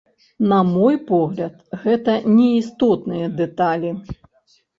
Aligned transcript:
На 0.51 0.61
мой 0.69 0.95
погляд, 1.11 1.59
гэта 1.83 2.15
неістотныя 2.39 3.29
дэталі. 3.45 3.95